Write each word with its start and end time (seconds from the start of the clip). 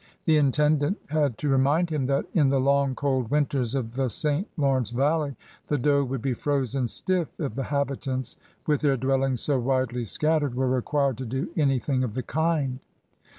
The 0.25 0.37
Intendant 0.37 0.97
had 1.09 1.37
to 1.37 1.47
remind 1.47 1.91
him 1.91 2.07
that, 2.07 2.25
in 2.33 2.49
the 2.49 2.59
long 2.59 2.95
cold 2.95 3.29
winters 3.29 3.75
of 3.75 3.93
the 3.93 4.09
St. 4.09 4.47
Lawrence 4.57 4.89
valley, 4.89 5.35
the 5.67 5.77
dough 5.77 6.03
would 6.03 6.23
be 6.23 6.33
frozen 6.33 6.87
stiff 6.87 7.39
if 7.39 7.53
the 7.53 7.65
habitants, 7.65 8.35
with 8.65 8.81
their 8.81 8.97
dwellings 8.97 9.41
so 9.41 9.59
widely 9.59 10.03
scattered, 10.05 10.55
were 10.55 10.67
required 10.67 11.19
to 11.19 11.25
do 11.27 11.49
anything 11.55 12.03
of 12.03 12.15
the 12.15 12.23
kind. 12.23 12.79